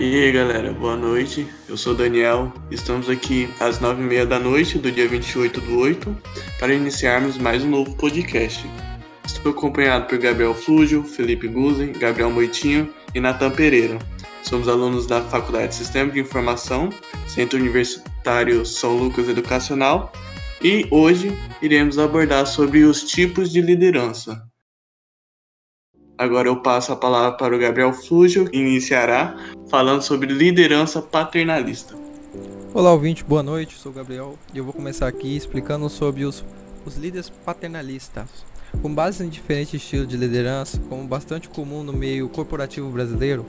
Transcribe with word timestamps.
E 0.00 0.14
aí 0.14 0.30
galera, 0.30 0.72
boa 0.72 0.96
noite. 0.96 1.44
Eu 1.68 1.76
sou 1.76 1.92
Daniel. 1.92 2.52
Estamos 2.70 3.08
aqui 3.10 3.50
às 3.58 3.80
nove 3.80 4.00
e 4.00 4.04
meia 4.04 4.24
da 4.24 4.38
noite 4.38 4.78
do 4.78 4.92
dia 4.92 5.08
28 5.08 5.60
do 5.60 5.76
8 5.76 6.16
para 6.60 6.72
iniciarmos 6.72 7.36
mais 7.36 7.64
um 7.64 7.70
novo 7.70 7.96
podcast. 7.96 8.64
Estou 9.26 9.50
acompanhado 9.50 10.06
por 10.06 10.16
Gabriel 10.16 10.54
Flúgio, 10.54 11.02
Felipe 11.02 11.48
Guzen, 11.48 11.92
Gabriel 11.92 12.30
Moitinho 12.30 12.94
e 13.12 13.18
Natan 13.18 13.50
Pereira. 13.50 13.98
Somos 14.44 14.68
alunos 14.68 15.04
da 15.04 15.20
Faculdade 15.20 15.70
de 15.70 15.74
Sistema 15.74 16.12
de 16.12 16.20
Informação, 16.20 16.90
Centro 17.26 17.58
Universitário 17.58 18.64
São 18.64 18.96
Lucas 18.96 19.28
Educacional, 19.28 20.12
e 20.62 20.86
hoje 20.92 21.36
iremos 21.60 21.98
abordar 21.98 22.46
sobre 22.46 22.84
os 22.84 23.02
tipos 23.02 23.50
de 23.50 23.60
liderança. 23.60 24.48
Agora 26.18 26.48
eu 26.48 26.56
passo 26.56 26.92
a 26.92 26.96
palavra 26.96 27.38
para 27.38 27.54
o 27.54 27.58
Gabriel 27.60 27.92
Flúgio, 27.92 28.50
que 28.50 28.58
iniciará 28.58 29.36
falando 29.70 30.02
sobre 30.02 30.32
liderança 30.32 31.00
paternalista. 31.00 31.94
Olá, 32.74 32.92
ouvinte, 32.92 33.22
boa 33.22 33.40
noite. 33.40 33.78
Sou 33.78 33.92
o 33.92 33.94
Gabriel 33.94 34.36
e 34.52 34.58
eu 34.58 34.64
vou 34.64 34.72
começar 34.72 35.06
aqui 35.06 35.36
explicando 35.36 35.88
sobre 35.88 36.24
os, 36.24 36.44
os 36.84 36.96
líderes 36.96 37.30
paternalistas. 37.30 38.44
Com 38.82 38.92
base 38.92 39.24
em 39.24 39.28
diferentes 39.28 39.74
estilos 39.74 40.08
de 40.08 40.16
liderança, 40.16 40.80
como 40.88 41.06
bastante 41.06 41.48
comum 41.48 41.84
no 41.84 41.92
meio 41.92 42.28
corporativo 42.28 42.90
brasileiro, 42.90 43.46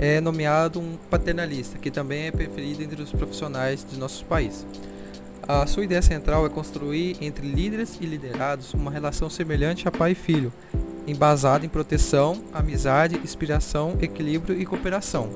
é 0.00 0.20
nomeado 0.20 0.80
um 0.80 0.96
paternalista, 1.08 1.78
que 1.78 1.88
também 1.88 2.26
é 2.26 2.32
preferido 2.32 2.82
entre 2.82 3.00
os 3.00 3.12
profissionais 3.12 3.86
de 3.88 3.96
nossos 3.96 4.24
países. 4.24 4.66
A 5.46 5.64
sua 5.68 5.84
ideia 5.84 6.02
central 6.02 6.44
é 6.44 6.48
construir 6.48 7.16
entre 7.20 7.46
líderes 7.46 7.96
e 8.00 8.06
liderados 8.06 8.74
uma 8.74 8.90
relação 8.90 9.30
semelhante 9.30 9.86
a 9.86 9.90
pai 9.92 10.12
e 10.12 10.14
filho, 10.16 10.52
embasado 11.08 11.64
em 11.64 11.68
proteção, 11.68 12.42
amizade, 12.52 13.16
inspiração, 13.16 13.96
equilíbrio 14.00 14.60
e 14.60 14.66
cooperação. 14.66 15.30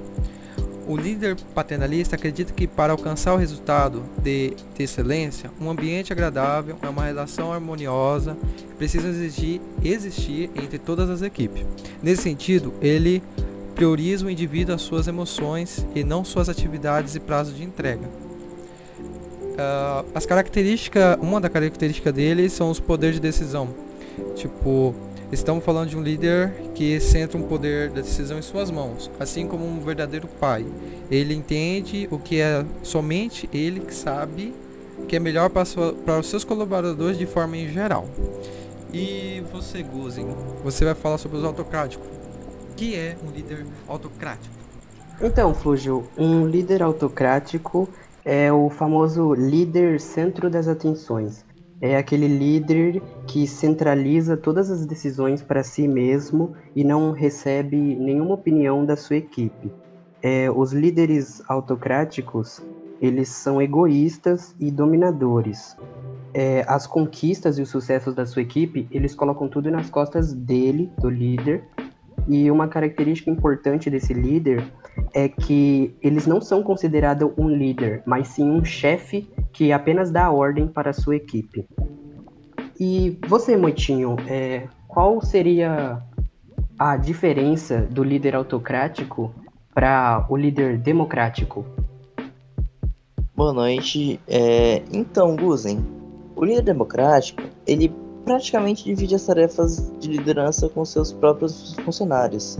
O 0.86 0.96
líder 0.96 1.36
paternalista 1.54 2.16
acredita 2.16 2.52
que 2.52 2.66
para 2.66 2.92
alcançar 2.92 3.32
o 3.34 3.37
resultado 3.37 4.02
de, 4.20 4.54
de, 4.74 4.82
excelência, 4.82 5.51
um 5.60 5.70
ambiente 5.70 6.12
agradável 6.12 6.76
é 6.82 6.88
uma 6.88 7.04
relação 7.04 7.52
harmoniosa 7.52 8.37
precisa 8.76 9.09
exigir, 9.09 9.60
existir 9.84 10.51
entre 10.56 10.79
todas 10.79 11.09
as 11.09 11.23
equipes. 11.23 11.64
Nesse 12.02 12.23
sentido, 12.23 12.74
ele 12.82 13.23
prioriza 13.76 14.26
o 14.26 14.30
indivíduo 14.30 14.74
às 14.74 14.82
suas 14.82 15.07
emoções 15.07 15.86
e 15.95 16.02
não 16.02 16.24
suas 16.24 16.48
atividades 16.48 17.14
e 17.14 17.20
prazos 17.20 17.57
de 17.57 17.62
entrega. 17.62 18.07
Uh, 19.52 20.04
as 20.14 20.26
características, 20.26 21.16
uma 21.20 21.40
das 21.40 21.52
características 21.52 22.12
dele 22.12 22.48
são 22.48 22.70
os 22.70 22.80
poderes 22.80 23.16
de 23.16 23.23
decisão. 23.23 23.68
Tipo, 24.34 24.95
Estamos 25.33 25.65
falando 25.65 25.88
de 25.88 25.97
um 25.97 26.02
líder 26.02 26.52
que 26.75 27.01
centra 27.01 27.38
um 27.38 27.43
poder 27.43 27.88
da 27.88 28.02
decisão 28.02 28.38
em 28.38 28.43
suas 28.43 28.71
mãos, 28.71 29.11
assim 29.19 29.47
como 29.47 29.66
um 29.66 29.80
verdadeiro 29.80 30.29
pai. 30.29 30.63
Ele 31.11 31.33
entende 31.33 32.07
o 32.11 32.19
que 32.19 32.38
é 32.38 32.63
somente 32.83 33.49
ele 33.51 33.80
que 33.80 33.95
sabe 33.95 34.55
que 35.09 35.16
é 35.16 35.19
melhor 35.19 35.49
para, 35.49 35.65
sua, 35.65 35.95
para 35.95 36.19
os 36.19 36.27
seus 36.27 36.45
colaboradores 36.45 37.16
de 37.16 37.25
forma 37.25 37.57
em 37.57 37.66
geral. 37.66 38.07
E 38.93 39.43
você, 39.51 39.83
Guzen, 39.83 40.27
você 40.63 40.85
vai 40.85 40.95
falar 40.95 41.16
sobre 41.16 41.38
os 41.38 41.45
autocráticos. 41.45 42.07
O 42.71 42.75
que 42.75 42.95
é 42.95 43.16
um 43.27 43.30
líder 43.30 43.65
autocrático? 43.88 44.55
Então, 45.19 45.55
Flúgio, 45.55 46.07
um 46.19 46.47
líder 46.47 46.83
autocrático 46.83 47.88
é 48.23 48.53
o 48.53 48.69
famoso 48.69 49.33
líder 49.33 49.99
centro 49.99 50.51
das 50.51 50.69
atenções 50.69 51.43
é 51.83 51.97
aquele 51.97 52.29
líder 52.29 53.02
que 53.27 53.45
centraliza 53.45 54.37
todas 54.37 54.71
as 54.71 54.87
decisões 54.87 55.43
para 55.43 55.65
si 55.65 55.88
mesmo 55.88 56.55
e 56.77 56.85
não 56.85 57.11
recebe 57.11 57.77
nenhuma 57.77 58.35
opinião 58.35 58.87
da 58.87 58.95
sua 58.95 59.16
equipe. 59.16 59.73
É, 60.23 60.49
os 60.49 60.73
líderes 60.73 61.43
autocráticos 61.49 62.63
eles 63.01 63.29
são 63.30 63.60
egoístas 63.60 64.55
e 64.60 64.71
dominadores. 64.71 65.77
É, 66.33 66.65
as 66.69 66.87
conquistas 66.87 67.59
e 67.59 67.62
os 67.62 67.69
sucessos 67.69 68.15
da 68.15 68.25
sua 68.25 68.42
equipe 68.42 68.87
eles 68.92 69.12
colocam 69.12 69.48
tudo 69.48 69.69
nas 69.69 69.91
costas 69.91 70.32
dele, 70.32 70.88
do 71.00 71.10
líder. 71.10 71.65
E 72.28 72.48
uma 72.48 72.69
característica 72.69 73.28
importante 73.28 73.91
desse 73.91 74.15
líder 74.15 74.65
é 75.12 75.28
que 75.28 75.97
eles 76.00 76.28
não 76.28 76.41
são 76.41 76.62
considerados 76.62 77.28
um 77.37 77.48
líder, 77.48 78.04
mas 78.06 78.28
sim 78.28 78.48
um 78.48 78.65
chefe 78.65 79.28
que 79.52 79.72
apenas 79.72 80.10
dá 80.10 80.30
ordem 80.30 80.66
para 80.66 80.92
sua 80.92 81.16
equipe. 81.16 81.66
E 82.80 83.18
você, 83.28 83.56
Moitinho, 83.56 84.16
é, 84.26 84.66
qual 84.88 85.20
seria 85.20 86.02
a 86.78 86.96
diferença 86.96 87.82
do 87.82 88.02
líder 88.02 88.34
autocrático 88.34 89.32
para 89.74 90.26
o 90.28 90.36
líder 90.36 90.78
democrático? 90.78 91.64
Boa 93.34 93.52
noite. 93.52 94.20
É, 94.26 94.82
então, 94.92 95.36
Guzen, 95.36 95.84
o 96.34 96.44
líder 96.44 96.62
democrático, 96.62 97.42
ele 97.66 97.92
praticamente 98.24 98.84
divide 98.84 99.14
as 99.14 99.24
tarefas 99.24 99.92
de 99.98 100.08
liderança 100.08 100.68
com 100.68 100.84
seus 100.84 101.12
próprios 101.12 101.74
funcionários. 101.84 102.58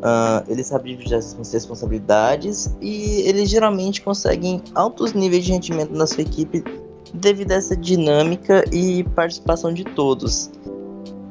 Uh, 0.00 0.42
ele 0.48 0.64
sabe 0.64 0.90
dividir 0.90 1.14
as 1.14 1.36
responsabilidades 1.52 2.74
e 2.80 3.20
eles 3.28 3.50
geralmente 3.50 4.00
conseguem 4.00 4.62
altos 4.74 5.12
níveis 5.12 5.44
de 5.44 5.52
rendimento 5.52 5.92
na 5.92 6.06
sua 6.06 6.22
equipe 6.22 6.64
devido 7.12 7.52
a 7.52 7.56
essa 7.56 7.76
dinâmica 7.76 8.64
e 8.72 9.04
participação 9.14 9.74
de 9.74 9.84
todos. 9.84 10.50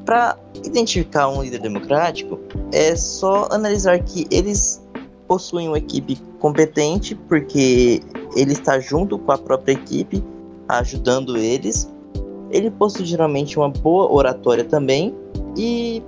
Para 0.05 0.37
identificar 0.63 1.29
um 1.29 1.41
líder 1.41 1.61
democrático, 1.61 2.39
é 2.71 2.95
só 2.95 3.47
analisar 3.51 3.99
que 4.03 4.27
eles 4.29 4.81
possuem 5.27 5.67
uma 5.67 5.77
equipe 5.77 6.15
competente, 6.39 7.15
porque 7.15 8.01
ele 8.35 8.53
está 8.53 8.79
junto 8.79 9.17
com 9.19 9.31
a 9.31 9.37
própria 9.37 9.73
equipe, 9.73 10.23
ajudando 10.67 11.37
eles. 11.37 11.91
Ele 12.49 12.71
possui 12.71 13.05
geralmente 13.05 13.57
uma 13.57 13.69
boa 13.69 14.11
oratória 14.11 14.63
também, 14.63 15.15
e 15.55 16.01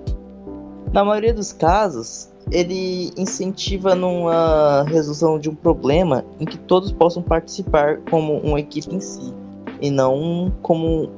na 0.91 1.05
maioria 1.05 1.33
dos 1.33 1.53
casos, 1.53 2.30
ele 2.51 3.11
incentiva 3.17 3.95
numa 3.95 4.83
resolução 4.83 5.39
de 5.39 5.49
um 5.49 5.55
problema 5.55 6.25
em 6.39 6.45
que 6.45 6.57
todos 6.57 6.91
possam 6.91 7.23
participar 7.23 8.01
como 8.09 8.37
uma 8.39 8.59
equipe 8.59 8.93
em 8.93 8.99
si, 8.99 9.33
e 9.81 9.89
não 9.89 10.51
como 10.61 11.09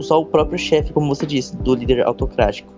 só 0.00 0.20
o 0.20 0.26
próprio 0.26 0.58
chefe, 0.58 0.92
como 0.92 1.08
você 1.08 1.24
disse, 1.24 1.56
do 1.56 1.74
líder 1.74 2.06
autocrático. 2.06 2.72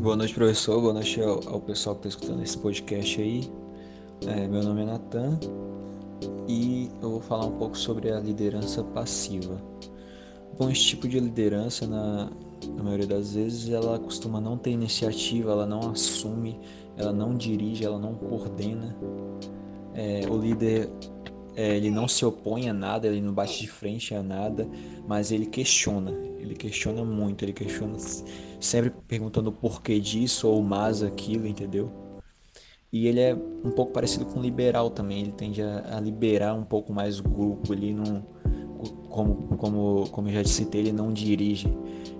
Boa 0.00 0.16
noite, 0.16 0.34
professor. 0.34 0.80
Boa 0.80 0.92
noite 0.92 1.20
ao, 1.20 1.40
ao 1.48 1.60
pessoal 1.60 1.96
que 1.96 2.06
está 2.06 2.20
escutando 2.20 2.42
esse 2.42 2.58
podcast 2.58 3.20
aí. 3.20 3.50
É, 4.26 4.46
meu 4.46 4.62
nome 4.62 4.82
é 4.82 4.84
Natan 4.84 5.38
e 6.48 6.90
eu 7.02 7.10
vou 7.10 7.20
falar 7.20 7.46
um 7.46 7.52
pouco 7.52 7.76
sobre 7.76 8.10
a 8.10 8.20
liderança 8.20 8.82
passiva. 8.82 9.60
Bom, 10.58 10.70
esse 10.70 10.82
tipo 10.82 11.08
de 11.08 11.20
liderança, 11.20 11.86
na, 11.86 12.30
na 12.76 12.82
maioria 12.82 13.06
das 13.06 13.34
vezes, 13.34 13.68
ela 13.70 13.98
costuma 13.98 14.40
não 14.40 14.56
ter 14.56 14.70
iniciativa, 14.70 15.52
ela 15.52 15.66
não 15.66 15.90
assume, 15.90 16.58
ela 16.96 17.12
não 17.12 17.34
dirige, 17.34 17.84
ela 17.84 17.98
não 17.98 18.14
coordena. 18.14 18.96
É, 19.94 20.22
o 20.28 20.36
líder 20.36 20.90
é, 21.56 21.74
ele 21.74 21.90
não 21.90 22.06
se 22.06 22.24
opõe 22.24 22.68
a 22.68 22.72
nada, 22.74 23.08
ele 23.08 23.22
não 23.22 23.32
bate 23.32 23.62
de 23.62 23.68
frente 23.68 24.14
a 24.14 24.22
nada, 24.22 24.68
mas 25.08 25.32
ele 25.32 25.46
questiona. 25.46 26.12
Ele 26.38 26.54
questiona 26.54 27.02
muito, 27.02 27.44
ele 27.44 27.52
questiona 27.54 27.96
sempre 28.60 28.92
perguntando 29.08 29.48
o 29.48 29.52
porquê 29.52 29.98
disso 29.98 30.48
ou 30.48 30.62
mais 30.62 31.02
aquilo, 31.02 31.46
entendeu? 31.46 31.90
E 32.92 33.06
ele 33.08 33.20
é 33.20 33.34
um 33.34 33.70
pouco 33.70 33.92
parecido 33.92 34.26
com 34.26 34.40
liberal 34.40 34.90
também, 34.90 35.22
ele 35.22 35.32
tende 35.32 35.62
a, 35.62 35.96
a 35.96 36.00
liberar 36.00 36.54
um 36.54 36.62
pouco 36.62 36.92
mais 36.92 37.18
o 37.18 37.22
grupo, 37.22 37.72
ele 37.72 37.92
não 37.92 38.24
como, 39.08 39.34
como, 39.56 40.08
como 40.10 40.28
eu 40.28 40.32
já 40.32 40.44
citei, 40.44 40.82
ele 40.82 40.92
não 40.92 41.12
dirige. 41.12 41.72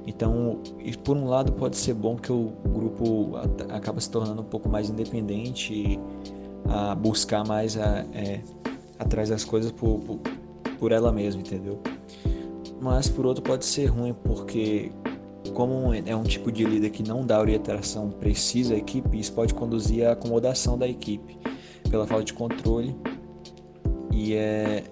Então, 0.07 0.61
por 1.03 1.17
um 1.17 1.29
lado, 1.29 1.53
pode 1.53 1.77
ser 1.77 1.95
bom 1.95 2.17
que 2.17 2.31
o 2.31 2.53
grupo 2.65 3.33
acaba 3.69 4.01
se 4.01 4.11
tornando 4.11 4.43
um 4.43 4.45
pouco 4.45 4.69
mais 4.69 4.89
independente, 4.89 5.99
a 6.69 6.95
buscar 6.95 7.45
mais 7.47 7.77
a, 7.77 8.05
é, 8.13 8.41
atrás 8.99 9.29
das 9.29 9.45
coisas 9.45 9.73
por, 9.73 9.99
por, 10.01 10.19
por 10.79 10.93
ela 10.93 11.13
mesma, 11.13 11.41
entendeu? 11.41 11.81
Mas 12.81 13.09
por 13.09 13.27
outro 13.27 13.43
pode 13.43 13.65
ser 13.65 13.87
ruim, 13.87 14.15
porque 14.25 14.93
como 15.55 15.93
é 15.95 16.15
um 16.15 16.23
tipo 16.23 16.53
de 16.53 16.65
líder 16.65 16.91
que 16.91 17.03
não 17.03 17.25
dá 17.25 17.41
orientação 17.41 18.11
precisa 18.11 18.75
à 18.75 18.77
equipe, 18.77 19.19
isso 19.19 19.33
pode 19.33 19.55
conduzir 19.55 20.07
à 20.07 20.13
acomodação 20.13 20.77
da 20.77 20.87
equipe 20.87 21.39
pela 21.91 22.07
falta 22.07 22.25
de 22.25 22.35
controle 22.35 22.95
e 24.13 24.35
é 24.35 24.85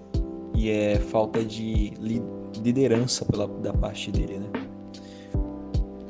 e 0.55 0.69
é 0.69 0.95
falta 0.95 1.43
de 1.43 1.93
liderança 2.63 3.25
pela, 3.25 3.47
da 3.47 3.73
parte 3.73 4.11
dele, 4.11 4.39
né? 4.39 4.61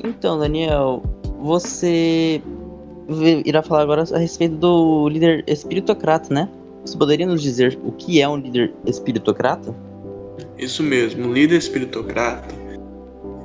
Então, 0.03 0.37
Daniel, 0.37 1.01
você 1.39 2.41
irá 3.45 3.61
falar 3.61 3.81
agora 3.81 4.03
a 4.13 4.17
respeito 4.17 4.55
do 4.55 5.09
líder 5.09 5.43
espiritocrata, 5.47 6.33
né? 6.33 6.49
Você 6.85 6.97
poderia 6.97 7.25
nos 7.25 7.41
dizer 7.41 7.79
o 7.83 7.91
que 7.91 8.21
é 8.21 8.27
um 8.27 8.37
líder 8.37 8.73
espiritocrata? 8.85 9.75
Isso 10.57 10.83
mesmo, 10.83 11.27
um 11.27 11.33
líder 11.33 11.57
espiritocrata 11.57 12.53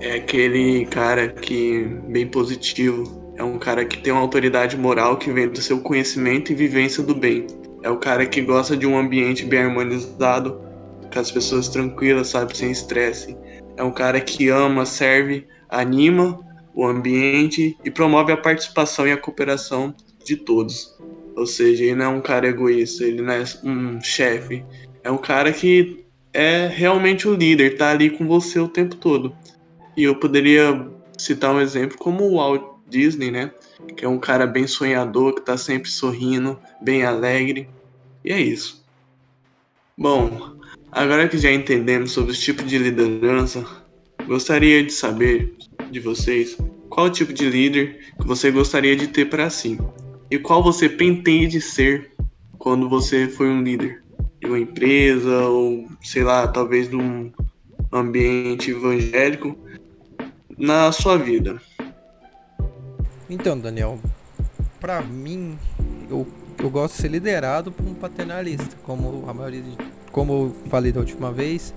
é 0.00 0.14
aquele 0.14 0.86
cara 0.86 1.28
que 1.28 1.84
bem 2.08 2.26
positivo, 2.26 3.20
É 3.36 3.42
um 3.42 3.58
cara 3.58 3.86
que 3.86 3.96
tem 3.98 4.12
uma 4.12 4.20
autoridade 4.20 4.76
moral 4.76 5.16
que 5.16 5.32
vem 5.32 5.48
do 5.48 5.62
seu 5.62 5.80
conhecimento 5.80 6.52
e 6.52 6.54
vivência 6.54 7.02
do 7.02 7.14
bem. 7.14 7.46
É 7.82 7.88
o 7.88 7.96
cara 7.96 8.26
que 8.26 8.42
gosta 8.42 8.76
de 8.76 8.86
um 8.86 8.98
ambiente 8.98 9.46
bem 9.46 9.60
harmonizado, 9.60 10.60
com 11.12 11.18
as 11.18 11.30
pessoas 11.30 11.68
tranquilas, 11.68 12.28
sabe, 12.28 12.56
sem 12.56 12.70
estresse. 12.70 13.36
É 13.76 13.82
um 13.82 13.92
cara 13.92 14.20
que 14.20 14.48
ama, 14.48 14.84
serve, 14.86 15.46
anima 15.68 16.38
o 16.74 16.86
ambiente 16.86 17.76
e 17.84 17.90
promove 17.90 18.32
a 18.32 18.36
participação 18.36 19.06
e 19.06 19.12
a 19.12 19.16
cooperação 19.16 19.94
de 20.24 20.36
todos. 20.36 20.96
Ou 21.36 21.46
seja, 21.46 21.84
ele 21.84 21.94
não 21.94 22.04
é 22.04 22.08
um 22.08 22.20
cara 22.20 22.48
egoísta, 22.48 23.04
ele 23.04 23.22
não 23.22 23.32
é 23.32 23.44
um 23.64 24.00
chefe. 24.00 24.64
É 25.02 25.10
um 25.10 25.18
cara 25.18 25.52
que 25.52 26.04
é 26.32 26.66
realmente 26.66 27.26
o 27.26 27.34
líder, 27.34 27.76
tá 27.76 27.90
ali 27.90 28.10
com 28.10 28.26
você 28.26 28.58
o 28.58 28.68
tempo 28.68 28.96
todo. 28.96 29.34
E 29.96 30.04
eu 30.04 30.14
poderia 30.16 30.88
citar 31.18 31.54
um 31.54 31.60
exemplo 31.60 31.98
como 31.98 32.24
o 32.24 32.36
Walt 32.36 32.62
Disney, 32.88 33.30
né? 33.30 33.52
Que 33.96 34.04
é 34.04 34.08
um 34.08 34.18
cara 34.18 34.46
bem 34.46 34.66
sonhador, 34.66 35.34
que 35.34 35.42
tá 35.42 35.56
sempre 35.56 35.90
sorrindo, 35.90 36.58
bem 36.80 37.04
alegre. 37.04 37.68
E 38.24 38.32
é 38.32 38.40
isso. 38.40 38.84
Bom, 39.96 40.59
agora 40.92 41.28
que 41.28 41.38
já 41.38 41.52
entendemos 41.52 42.12
sobre 42.12 42.32
os 42.32 42.40
tipos 42.40 42.66
de 42.66 42.78
liderança, 42.78 43.64
gostaria 44.26 44.84
de 44.84 44.92
saber 44.92 45.54
de 45.90 46.00
vocês 46.00 46.56
qual 46.88 47.08
tipo 47.08 47.32
de 47.32 47.48
líder 47.48 48.14
que 48.20 48.26
você 48.26 48.50
gostaria 48.50 48.96
de 48.96 49.06
ter 49.06 49.26
para 49.26 49.48
si 49.48 49.78
e 50.30 50.38
qual 50.38 50.62
você 50.62 50.88
pretende 50.88 51.60
ser 51.60 52.12
quando 52.58 52.88
você 52.88 53.28
for 53.28 53.46
um 53.46 53.62
líder 53.62 54.02
de 54.40 54.46
uma 54.46 54.58
empresa 54.58 55.44
ou 55.46 55.86
sei 56.02 56.24
lá, 56.24 56.46
talvez 56.48 56.88
de 56.88 56.96
um 56.96 57.32
ambiente 57.92 58.70
evangélico 58.70 59.56
na 60.58 60.92
sua 60.92 61.16
vida. 61.16 61.60
Então, 63.28 63.58
Daniel, 63.58 63.98
para 64.80 65.00
mim, 65.00 65.56
eu, 66.10 66.26
eu 66.58 66.70
gosto 66.70 66.94
de 66.96 67.02
ser 67.02 67.08
liderado 67.08 67.70
por 67.70 67.86
um 67.86 67.94
paternalista, 67.94 68.76
como 68.82 69.24
a 69.28 69.32
maioria 69.34 69.62
de, 69.62 69.76
como 70.12 70.32
eu 70.32 70.70
falei 70.70 70.92
da 70.92 71.00
última 71.00 71.30
vez, 71.32 71.74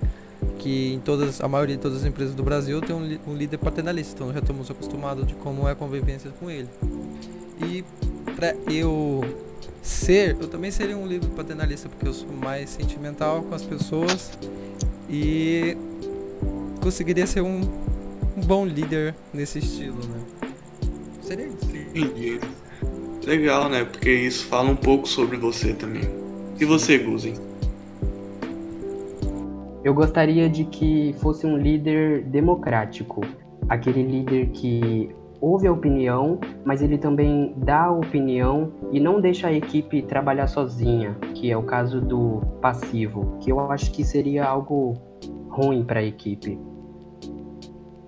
que 0.59 0.93
em 0.93 0.99
todas 0.99 1.41
a 1.41 1.47
maioria 1.47 1.75
de 1.75 1.81
todas 1.81 1.99
as 1.99 2.05
empresas 2.05 2.35
do 2.35 2.43
Brasil 2.43 2.81
tem 2.81 2.95
um, 2.95 3.31
um 3.31 3.35
líder 3.35 3.57
paternalista, 3.57 4.15
então 4.15 4.33
já 4.33 4.39
estamos 4.39 4.69
acostumados 4.69 5.25
de 5.27 5.33
como 5.35 5.67
é 5.67 5.71
a 5.71 5.75
convivência 5.75 6.31
com 6.39 6.49
ele. 6.49 6.69
E 7.61 7.83
para 8.35 8.55
eu 8.71 9.21
ser, 9.81 10.37
eu 10.39 10.47
também 10.47 10.71
seria 10.71 10.97
um 10.97 11.05
líder 11.05 11.29
paternalista 11.29 11.89
porque 11.89 12.07
eu 12.07 12.13
sou 12.13 12.29
mais 12.29 12.69
sentimental 12.69 13.43
com 13.43 13.53
as 13.53 13.63
pessoas 13.63 14.31
e 15.09 15.77
conseguiria 16.81 17.27
ser 17.27 17.41
um, 17.41 17.61
um 18.37 18.41
bom 18.41 18.65
líder 18.65 19.13
nesse 19.33 19.59
estilo, 19.59 19.99
né? 20.07 20.49
Seria 21.21 21.47
isso. 21.47 22.63
Legal, 23.25 23.69
né? 23.69 23.85
Porque 23.85 24.11
isso 24.11 24.45
fala 24.47 24.69
um 24.69 24.75
pouco 24.75 25.07
sobre 25.07 25.37
você 25.37 25.73
também. 25.73 26.03
E 26.59 26.65
você, 26.65 26.97
Guzen? 26.97 27.35
Eu 29.83 29.93
gostaria 29.93 30.49
de 30.49 30.63
que 30.63 31.13
fosse 31.19 31.45
um 31.45 31.57
líder 31.57 32.23
democrático, 32.23 33.21
aquele 33.67 34.01
líder 34.01 34.49
que 34.51 35.13
ouve 35.41 35.67
a 35.67 35.73
opinião, 35.73 36.39
mas 36.63 36.81
ele 36.81 36.97
também 36.97 37.53
dá 37.57 37.87
a 37.87 37.91
opinião 37.91 38.71
e 38.93 38.99
não 38.99 39.19
deixa 39.19 39.47
a 39.47 39.53
equipe 39.53 40.01
trabalhar 40.01 40.47
sozinha, 40.47 41.17
que 41.35 41.51
é 41.51 41.57
o 41.57 41.63
caso 41.63 41.99
do 41.99 42.41
passivo, 42.61 43.37
que 43.41 43.51
eu 43.51 43.59
acho 43.59 43.91
que 43.91 44.05
seria 44.05 44.45
algo 44.45 44.93
ruim 45.49 45.83
para 45.83 45.99
a 45.99 46.03
equipe. 46.03 46.57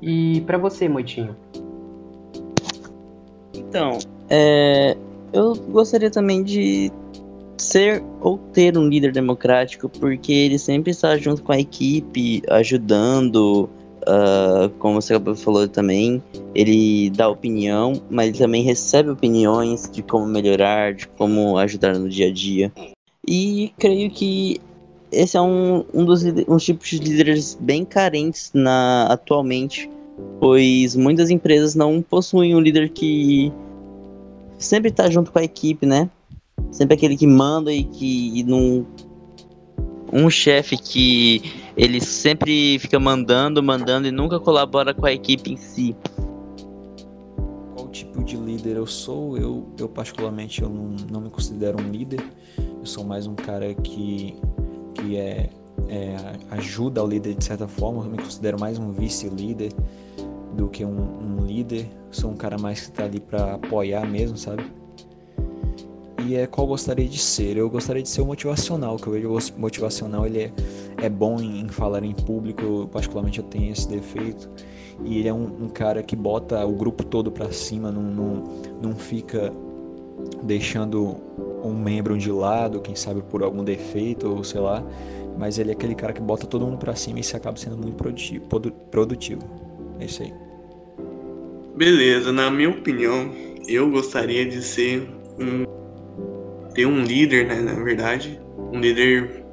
E 0.02 0.42
para 0.48 0.58
você, 0.58 0.88
Moitinho? 0.88 1.36
Então, 3.54 3.98
é, 4.30 4.96
eu 5.34 5.54
gostaria 5.56 6.10
também 6.10 6.42
de 6.42 6.90
ser 7.58 8.04
ou 8.22 8.38
ter 8.38 8.78
um 8.78 8.88
líder 8.88 9.12
democrático, 9.12 9.88
porque 9.88 10.32
ele 10.32 10.58
sempre 10.58 10.92
está 10.92 11.18
junto 11.18 11.44
com 11.44 11.52
a 11.52 11.60
equipe, 11.60 12.42
ajudando, 12.50 13.70
uh, 14.02 14.70
como 14.80 15.02
você 15.02 15.20
falou 15.36 15.68
também, 15.68 16.22
ele 16.54 17.10
dá 17.12 17.30
opinião, 17.30 17.94
mas 18.10 18.30
ele 18.30 18.38
também 18.38 18.64
recebe 18.64 19.10
opiniões 19.10 19.90
de 19.92 20.02
como 20.02 20.26
melhorar, 20.26 20.94
de 20.94 21.08
como 21.08 21.58
ajudar 21.58 21.98
no 21.98 22.10
dia 22.10 22.28
a 22.28 22.32
dia. 22.32 22.72
E 23.28 23.74
creio 23.78 24.10
que 24.12 24.60
esse 25.12 25.38
é 25.38 25.42
um, 25.42 25.86
um 25.94 26.06
dos 26.06 26.24
um 26.24 26.58
tipos 26.58 26.90
de 26.90 27.00
líderes 27.00 27.58
bem 27.60 27.86
carentes 27.86 28.52
na, 28.54 29.08
atualmente, 29.10 29.90
pois 30.40 30.96
muitas 30.96 31.30
empresas 31.30 31.76
não 31.76 32.02
possuem 32.02 32.56
um 32.56 32.60
líder 32.60 32.90
que 32.90 33.52
sempre 34.58 34.90
está 34.90 35.10
junto 35.10 35.32
com 35.32 35.40
a 35.40 35.44
equipe, 35.44 35.86
né? 35.86 36.10
Sempre 36.76 36.96
aquele 36.96 37.16
que 37.16 37.26
manda 37.26 37.72
e 37.72 37.84
que 37.84 38.44
não. 38.44 38.86
Um 40.12 40.30
chefe 40.30 40.78
que 40.78 41.42
ele 41.76 42.00
sempre 42.00 42.78
fica 42.80 43.00
mandando, 43.00 43.62
mandando 43.62 44.08
e 44.08 44.12
nunca 44.12 44.40
colabora 44.40 44.94
com 44.94 45.06
a 45.06 45.12
equipe 45.12 45.52
em 45.52 45.58
si. 45.58 45.96
Qual 47.74 47.88
tipo 47.90 48.24
de 48.24 48.38
líder 48.38 48.78
eu 48.78 48.86
sou? 48.86 49.38
Eu, 49.38 49.68
eu 49.78 49.90
particularmente, 49.90 50.62
eu 50.62 50.70
não, 50.70 50.96
não 51.12 51.22
me 51.22 51.30
considero 51.30 51.82
um 51.82 51.90
líder. 51.90 52.24
Eu 52.58 52.86
sou 52.86 53.04
mais 53.04 53.26
um 53.26 53.36
cara 53.36 53.74
que, 53.74 54.36
que 54.94 55.18
é, 55.18 55.50
é 55.90 56.16
ajuda 56.52 57.04
o 57.04 57.08
líder 57.08 57.36
de 57.36 57.44
certa 57.44 57.68
forma. 57.68 58.04
Eu 58.06 58.12
me 58.12 58.18
considero 58.18 58.60
mais 58.60 58.78
um 58.78 58.92
vice-líder 58.92 59.74
do 60.56 60.70
que 60.70 60.86
um, 60.86 61.40
um 61.40 61.46
líder. 61.46 61.90
sou 62.12 62.32
um 62.32 62.38
cara 62.38 62.58
mais 62.58 62.82
que 62.82 62.92
está 62.92 63.04
ali 63.04 63.20
para 63.20 63.56
apoiar 63.56 64.06
mesmo, 64.08 64.38
sabe? 64.38 64.64
E 66.26 66.36
é 66.36 66.48
qual 66.48 66.66
gostaria 66.66 67.08
de 67.08 67.20
ser. 67.20 67.58
Eu 67.58 67.70
gostaria 67.70 68.02
de 68.02 68.10
ser 68.10 68.22
o 68.22 68.26
motivacional, 68.26 68.98
que 68.98 69.08
eu 69.08 69.14
vejo 69.14 69.30
o 69.30 69.60
motivacional 69.60 70.26
ele 70.26 70.40
é, 70.40 70.52
é 71.04 71.10
bom 71.10 71.40
em, 71.40 71.62
em 71.62 71.68
falar 71.68 72.04
em 72.04 72.14
público, 72.14 72.62
eu, 72.64 72.90
particularmente 72.92 73.40
eu 73.40 73.46
tenho 73.46 73.72
esse 73.72 73.88
defeito. 73.88 74.50
E 75.04 75.20
ele 75.20 75.28
é 75.28 75.34
um, 75.34 75.66
um 75.66 75.70
cara 75.70 76.02
que 76.02 76.16
bota 76.16 76.66
o 76.66 76.72
grupo 76.72 77.04
todo 77.04 77.32
para 77.32 77.52
cima, 77.52 77.92
não, 77.92 78.02
não, 78.02 78.44
não 78.82 78.96
fica 78.96 79.54
deixando 80.44 81.18
um 81.64 81.74
membro 81.74 82.18
de 82.18 82.32
lado, 82.32 82.80
quem 82.80 82.96
sabe 82.96 83.22
por 83.22 83.44
algum 83.44 83.64
defeito 83.64 84.28
ou 84.30 84.44
sei 84.44 84.62
lá, 84.62 84.84
mas 85.38 85.60
ele 85.60 85.72
é 85.72 85.74
aquele 85.74 85.96
cara 85.96 86.14
que 86.14 86.22
bota 86.22 86.48
todo 86.48 86.66
mundo 86.66 86.78
para 86.78 86.96
cima 86.96 87.20
e 87.20 87.22
isso 87.22 87.36
acaba 87.36 87.58
sendo 87.58 87.78
muito 87.78 87.96
produtivo, 87.96 88.46
produtivo. 88.90 89.42
É 90.00 90.06
isso 90.06 90.24
aí. 90.24 90.34
Beleza, 91.76 92.32
na 92.32 92.50
minha 92.50 92.70
opinião, 92.70 93.32
eu 93.68 93.92
gostaria 93.92 94.46
de 94.46 94.62
ser 94.62 95.10
um 95.38 95.66
ter 96.76 96.86
um 96.86 97.04
líder, 97.04 97.48
né, 97.48 97.62
na 97.62 97.74
verdade, 97.74 98.40
um 98.72 98.80
líder 98.80 99.44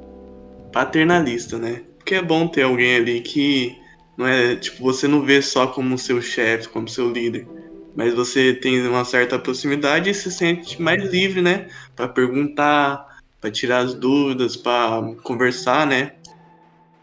paternalista, 0.71 1.57
né? 1.57 1.81
Porque 1.97 2.15
é 2.15 2.21
bom 2.21 2.47
ter 2.47 2.63
alguém 2.63 2.97
ali 2.97 3.21
que 3.21 3.77
não 4.17 4.27
é, 4.27 4.55
tipo, 4.57 4.83
você 4.83 5.07
não 5.07 5.21
vê 5.21 5.41
só 5.41 5.65
como 5.67 5.97
seu 5.97 6.21
chefe, 6.21 6.67
como 6.67 6.87
seu 6.87 7.09
líder, 7.09 7.47
mas 7.95 8.13
você 8.13 8.53
tem 8.53 8.85
uma 8.85 9.05
certa 9.05 9.39
proximidade 9.39 10.09
e 10.09 10.13
se 10.13 10.29
sente 10.29 10.81
mais 10.81 11.03
livre, 11.09 11.41
né, 11.41 11.69
para 11.95 12.07
perguntar, 12.07 13.07
para 13.39 13.49
tirar 13.49 13.79
as 13.79 13.93
dúvidas, 13.93 14.57
para 14.57 15.15
conversar, 15.23 15.87
né? 15.87 16.13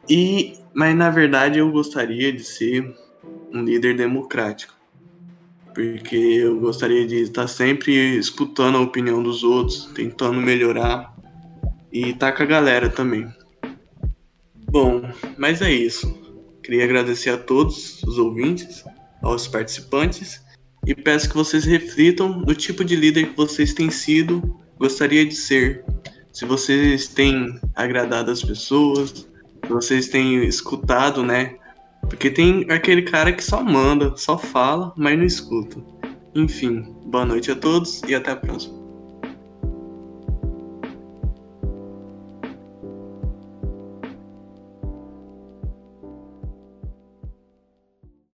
E 0.08 0.58
mas 0.72 0.94
na 0.94 1.10
verdade 1.10 1.58
eu 1.58 1.70
gostaria 1.70 2.32
de 2.32 2.44
ser 2.44 2.94
um 3.52 3.64
líder 3.64 3.96
democrático 3.96 4.79
porque 5.74 6.16
eu 6.16 6.58
gostaria 6.60 7.06
de 7.06 7.16
estar 7.22 7.46
sempre 7.46 8.16
escutando 8.16 8.78
a 8.78 8.80
opinião 8.80 9.22
dos 9.22 9.42
outros, 9.42 9.90
tentando 9.94 10.40
melhorar 10.40 11.14
e 11.92 12.10
estar 12.10 12.32
tá 12.32 12.36
com 12.36 12.42
a 12.42 12.46
galera 12.46 12.88
também. 12.88 13.28
Bom, 14.70 15.02
mas 15.36 15.60
é 15.62 15.72
isso. 15.72 16.18
Queria 16.62 16.84
agradecer 16.84 17.30
a 17.30 17.38
todos 17.38 18.02
os 18.04 18.18
ouvintes, 18.18 18.84
aos 19.22 19.48
participantes 19.48 20.40
e 20.86 20.94
peço 20.94 21.28
que 21.28 21.34
vocês 21.34 21.64
reflitam 21.64 22.40
no 22.40 22.54
tipo 22.54 22.84
de 22.84 22.96
líder 22.96 23.30
que 23.30 23.36
vocês 23.36 23.74
têm 23.74 23.90
sido, 23.90 24.58
gostaria 24.78 25.26
de 25.26 25.34
ser. 25.34 25.84
Se 26.32 26.44
vocês 26.44 27.08
têm 27.08 27.58
agradado 27.74 28.30
as 28.30 28.42
pessoas, 28.42 29.10
se 29.10 29.68
vocês 29.68 30.08
têm 30.08 30.44
escutado, 30.44 31.22
né, 31.22 31.56
porque 32.10 32.28
tem 32.28 32.66
aquele 32.68 33.02
cara 33.02 33.32
que 33.32 33.42
só 33.42 33.62
manda, 33.62 34.14
só 34.16 34.36
fala, 34.36 34.92
mas 34.96 35.16
não 35.16 35.24
escuta. 35.24 35.78
Enfim, 36.34 36.82
boa 37.06 37.24
noite 37.24 37.52
a 37.52 37.56
todos 37.56 38.02
e 38.06 38.14
até 38.14 38.32
a 38.32 38.36
próxima. 38.36 38.79